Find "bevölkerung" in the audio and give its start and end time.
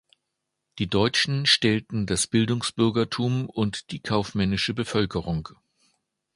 4.73-5.49